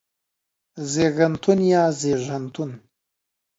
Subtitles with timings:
[0.91, 2.71] زيږنتون يا زيژنتون